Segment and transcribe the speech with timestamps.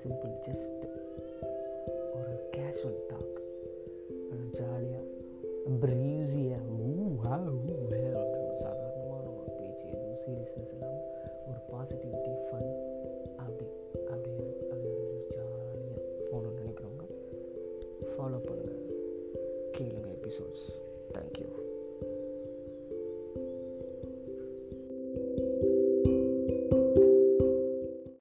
[0.00, 0.84] simple just
[2.14, 3.38] ஒரு casual talk
[4.54, 5.06] ஜாலியாக
[5.82, 11.04] ப்ரீஸியாக ஊ ஹா ஊ ஹே அப்படின்னு சாதாரணமான ஒரு பேச்சு எதுவும் சீரியஸ்னஸ் இல்லாமல்
[11.48, 12.70] ஒரு பாசிட்டிவிட்டி ஃபன்
[13.36, 13.68] அப்படி
[14.10, 14.32] அப்படி
[14.70, 14.92] அப்படி
[15.30, 17.06] ஜாலியாக போகணும்னு நினைக்கிறவங்க
[18.10, 18.82] ஃபாலோ பண்ணுங்கள்
[19.76, 20.66] கேளுங்க எபிசோட்ஸ்